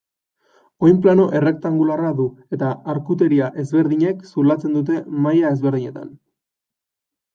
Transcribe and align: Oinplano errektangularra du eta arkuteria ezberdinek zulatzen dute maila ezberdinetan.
Oinplano 0.87 1.25
errektangularra 1.39 2.09
du 2.21 2.25
eta 2.57 2.69
arkuteria 2.95 3.51
ezberdinek 3.65 4.25
zulatzen 4.33 4.77
dute 4.79 4.99
maila 5.27 5.53
ezberdinetan. 5.59 6.11